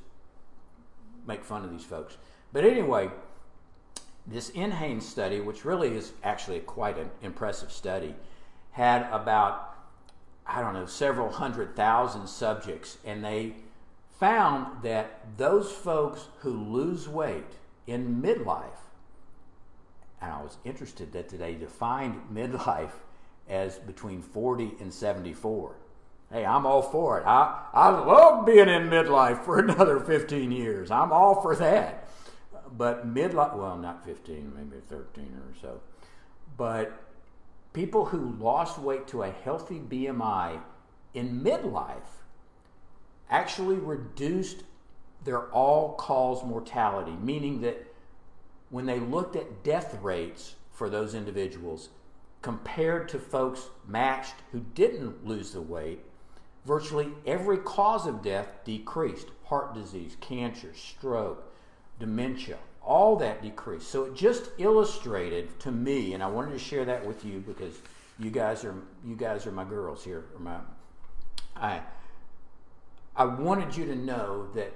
[1.25, 2.17] make fun of these folks.
[2.53, 3.09] But anyway,
[4.27, 8.15] this NHANES study, which really is actually quite an impressive study,
[8.71, 9.73] had about
[10.49, 13.55] I don't know, several hundred thousand subjects, and they
[14.17, 17.43] found that those folks who lose weight
[17.85, 18.87] in midlife
[20.21, 22.91] and I was interested that they defined midlife
[23.47, 25.75] as between 40 and 74.
[26.31, 27.25] Hey, I'm all for it.
[27.25, 30.91] I, I love being in midlife for another 15 years.
[30.91, 32.09] I'm all for that.
[32.75, 35.81] But midlife, well, not 15, maybe 13 or so.
[36.57, 37.03] But
[37.73, 40.59] people who lost weight to a healthy BMI
[41.13, 42.23] in midlife
[43.29, 44.63] actually reduced
[45.23, 47.93] their all cause mortality, meaning that
[48.69, 51.89] when they looked at death rates for those individuals
[52.41, 55.99] compared to folks matched who didn't lose the weight,
[56.65, 61.46] virtually every cause of death decreased heart disease, cancer, stroke,
[61.99, 63.89] dementia, all that decreased.
[63.89, 67.75] So it just illustrated to me, and I wanted to share that with you because
[68.19, 68.75] you guys are
[69.05, 70.25] you guys are my girls here.
[70.33, 70.57] Or my,
[71.55, 71.81] I
[73.15, 74.71] I wanted you to know that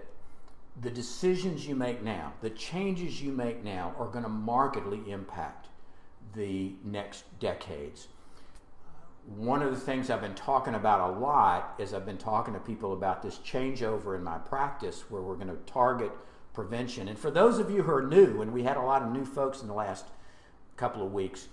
[0.82, 5.68] the decisions you make now, the changes you make now, are going to markedly impact
[6.34, 8.08] the next decades.
[9.36, 12.60] One of the things I've been talking about a lot is I've been talking to
[12.60, 16.12] people about this changeover in my practice where we're going to target
[16.54, 17.08] prevention.
[17.08, 19.26] And for those of you who are new, and we had a lot of new
[19.26, 20.06] folks in the last
[20.78, 21.48] couple of weeks,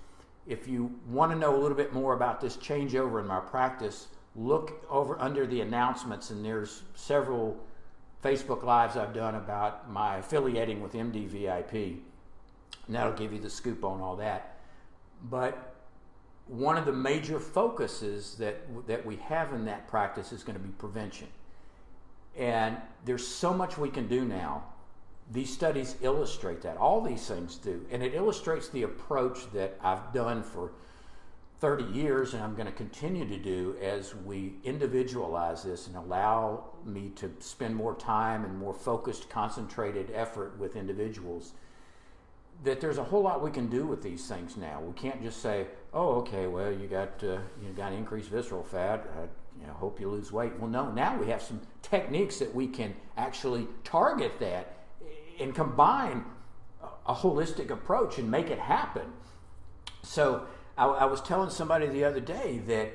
[0.47, 4.09] if you want to know a little bit more about this changeover in my practice,
[4.35, 7.59] look over under the announcements, and there's several
[8.25, 11.99] Facebook Lives I've done about my affiliating with MDVIP.
[12.87, 14.57] And that'll give you the scoop on all that.
[15.31, 15.75] But
[16.47, 20.65] one of the major focuses that, that we have in that practice is going to
[20.65, 21.29] be prevention.
[22.37, 24.65] And there's so much we can do now.
[25.31, 26.79] These studies illustrate that.
[26.79, 27.85] All these things do.
[27.91, 30.73] And it illustrates the approach that I've done for
[31.61, 36.65] 30 years and I'm going to continue to do as we individualize this and allow
[36.85, 41.55] me to spend more time and more focused, concentrated effort with individuals.
[42.63, 44.81] That there's a whole lot we can do with these things now.
[44.81, 49.09] We can't just say, "Oh, okay, well, you got uh, you got increased visceral fat.
[49.17, 49.23] I,
[49.61, 50.91] you know, hope you lose weight." Well, no.
[50.91, 54.78] Now we have some techniques that we can actually target that
[55.41, 56.25] and combine
[57.07, 59.13] a holistic approach and make it happen.
[60.03, 62.93] So I, I was telling somebody the other day that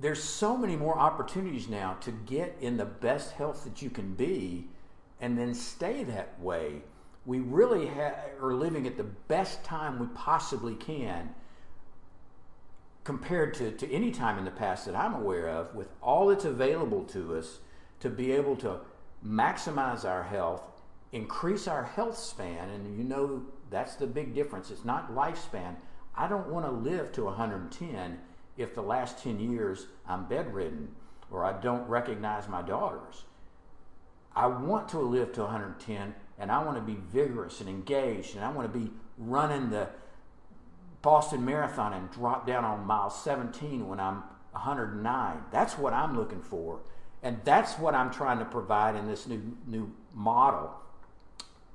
[0.00, 4.14] there's so many more opportunities now to get in the best health that you can
[4.14, 4.68] be
[5.20, 6.82] and then stay that way.
[7.24, 11.34] We really ha- are living at the best time we possibly can
[13.04, 16.44] compared to, to any time in the past that I'm aware of, with all that's
[16.44, 17.58] available to us
[18.00, 18.80] to be able to
[19.24, 20.62] maximize our health,
[21.12, 24.70] increase our health span, and you know that's the big difference.
[24.70, 25.76] It's not lifespan,
[26.16, 28.18] I don't want to live to 110
[28.56, 30.94] if the last 10 years I'm bedridden
[31.30, 33.24] or I don't recognize my daughters.
[34.34, 38.44] I want to live to 110 and I want to be vigorous and engaged and
[38.44, 39.88] I want to be running the
[41.02, 45.44] Boston Marathon and drop down on mile 17 when I'm 109.
[45.50, 46.80] That's what I'm looking for.
[47.26, 50.70] And that's what I'm trying to provide in this new new model.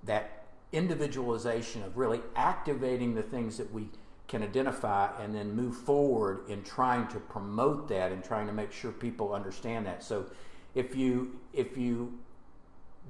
[0.05, 3.89] That individualization of really activating the things that we
[4.29, 8.71] can identify and then move forward in trying to promote that and trying to make
[8.71, 10.03] sure people understand that.
[10.03, 10.27] So
[10.73, 12.17] if you if you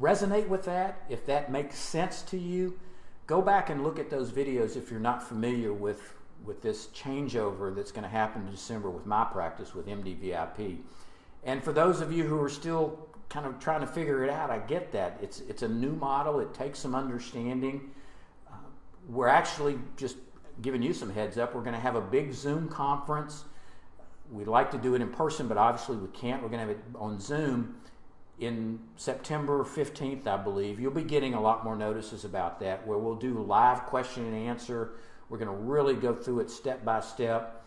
[0.02, 2.80] resonate with that, if that makes sense to you,
[3.28, 7.76] go back and look at those videos if you're not familiar with with this changeover
[7.76, 10.80] that's going to happen in December with my practice with MDVIP.
[11.44, 14.50] And for those of you who are still kind of trying to figure it out,
[14.50, 15.18] I get that.
[15.22, 16.40] It's it's a new model.
[16.40, 17.92] It takes some understanding.
[18.52, 18.56] Uh,
[19.10, 20.18] we're actually just
[20.62, 21.56] giving you some heads up.
[21.56, 23.46] We're going to have a big Zoom conference.
[24.30, 26.42] We'd like to do it in person, but obviously we can't.
[26.42, 27.76] We're going to have it on Zoom
[28.40, 30.80] in September 15th, I believe.
[30.80, 34.36] You'll be getting a lot more notices about that where we'll do live question and
[34.36, 34.94] answer.
[35.30, 37.61] We're going to really go through it step by step.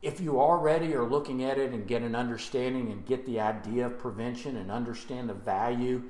[0.00, 3.86] If you already are looking at it and get an understanding and get the idea
[3.86, 6.04] of prevention and understand the value,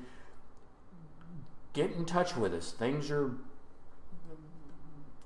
[1.72, 2.72] get in touch with us.
[2.72, 3.32] Things are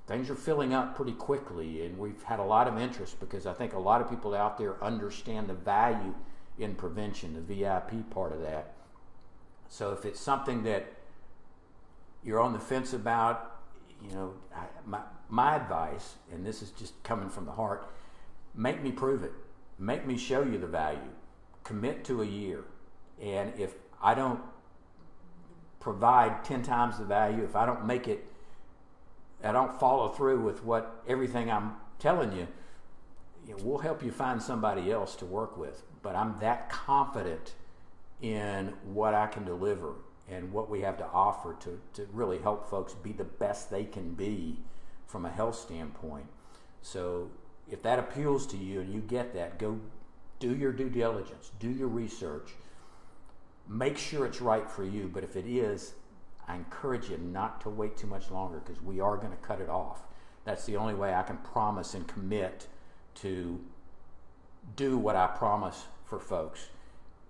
[0.05, 3.53] things are filling up pretty quickly, and we've had a lot of interest because I
[3.53, 6.13] think a lot of people out there understand the value
[6.59, 8.73] in prevention, the VIP part of that.
[9.69, 10.91] So if it's something that
[12.23, 13.61] you're on the fence about,
[14.01, 14.33] you know,
[14.85, 14.99] my,
[15.29, 17.89] my advice, and this is just coming from the heart,
[18.55, 19.31] make me prove it.
[19.79, 20.99] Make me show you the value.
[21.63, 22.63] Commit to a year.
[23.21, 24.39] And if I don't
[25.79, 28.25] provide 10 times the value, if I don't make it
[29.43, 32.47] I don't follow through with what everything I'm telling you,
[33.45, 35.83] you know, we'll help you find somebody else to work with.
[36.01, 37.53] But I'm that confident
[38.21, 39.95] in what I can deliver.
[40.29, 43.83] and what we have to offer to, to really help folks be the best they
[43.83, 44.57] can be
[45.05, 46.25] from a health standpoint.
[46.81, 47.29] So
[47.69, 49.79] if that appeals to you and you get that, go
[50.39, 52.51] do your due diligence, do your research,
[53.67, 55.09] make sure it's right for you.
[55.13, 55.93] But if it is,
[56.47, 59.61] I encourage you not to wait too much longer because we are going to cut
[59.61, 60.01] it off.
[60.43, 62.67] That's the only way I can promise and commit
[63.15, 63.59] to
[64.75, 66.67] do what I promise for folks.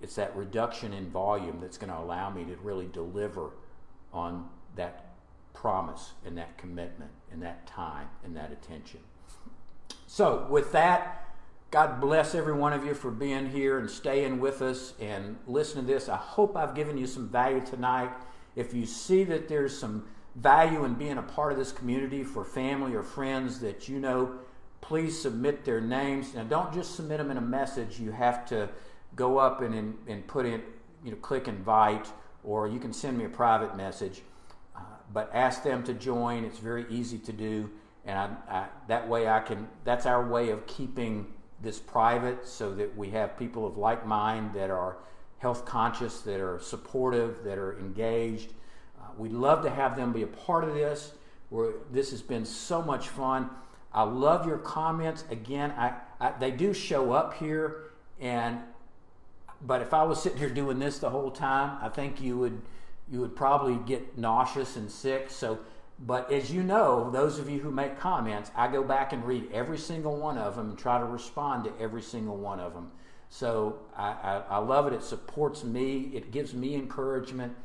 [0.01, 3.51] It's that reduction in volume that's going to allow me to really deliver
[4.11, 5.13] on that
[5.53, 8.99] promise and that commitment and that time and that attention.
[10.13, 11.25] So, with that,
[11.71, 15.87] God bless every one of you for being here and staying with us and listening
[15.87, 16.07] to this.
[16.07, 18.11] I hope I've given you some value tonight.
[18.55, 20.05] If you see that there's some
[20.35, 24.37] value in being a part of this community for family or friends that you know,
[24.81, 26.35] please submit their names.
[26.35, 27.99] Now, don't just submit them in a message.
[27.99, 28.69] You have to
[29.15, 30.61] go up and, and put in,
[31.03, 32.07] you know, click invite,
[32.43, 34.21] or you can send me a private message.
[34.75, 36.43] Uh, but ask them to join.
[36.43, 37.71] It's very easy to do
[38.05, 39.67] and I, I, that way I can.
[39.83, 41.27] That's our way of keeping
[41.61, 44.97] this private, so that we have people of like mind that are
[45.37, 48.53] health conscious, that are supportive, that are engaged.
[48.99, 51.13] Uh, we'd love to have them be a part of this.
[51.49, 53.49] Where this has been so much fun.
[53.93, 55.23] I love your comments.
[55.29, 58.59] Again, I, I they do show up here, and
[59.61, 62.59] but if I was sitting here doing this the whole time, I think you would
[63.11, 65.29] you would probably get nauseous and sick.
[65.29, 65.59] So
[65.99, 69.49] but as you know, those of you who make comments, I go back and read
[69.51, 72.91] every single one of them and try to respond to every single one of them.
[73.29, 74.93] So I, I, I love it.
[74.93, 77.55] It supports me, it gives me encouragement.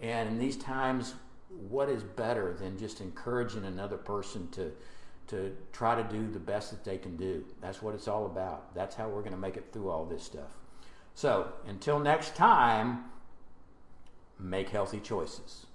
[0.00, 1.14] And in these times,
[1.48, 4.72] what is better than just encouraging another person to,
[5.28, 7.44] to try to do the best that they can do?
[7.60, 8.74] That's what it's all about.
[8.74, 10.50] That's how we're going to make it through all this stuff.
[11.14, 13.04] So until next time,
[14.38, 15.65] make healthy choices.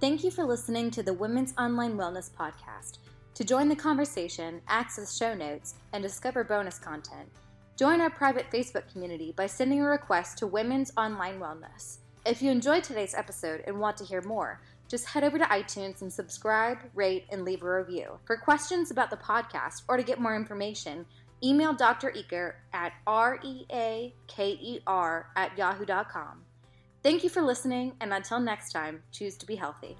[0.00, 2.98] Thank you for listening to the Women's Online Wellness Podcast.
[3.34, 7.28] To join the conversation, access show notes, and discover bonus content,
[7.76, 11.96] join our private Facebook community by sending a request to Women's Online Wellness.
[12.24, 16.00] If you enjoyed today's episode and want to hear more, just head over to iTunes
[16.00, 18.20] and subscribe, rate, and leave a review.
[18.24, 21.06] For questions about the podcast or to get more information,
[21.42, 22.12] email Dr.
[22.12, 24.12] Eaker at R-E-A-K-E-R
[25.34, 26.44] at yahoo.com.
[27.02, 29.96] Thank you for listening, and until next time, choose to be healthy.